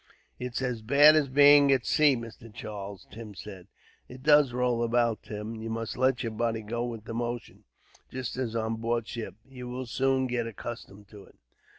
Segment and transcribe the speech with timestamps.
[0.39, 2.51] "It's as bad as being at sea, Mr.
[2.51, 3.67] Charles," Tim said.
[4.09, 5.53] "It does roll about, Tim.
[5.55, 7.65] You must let your body go with the motion,
[8.09, 9.35] just as on board ship.
[9.47, 11.35] You will soon get accustomed to it."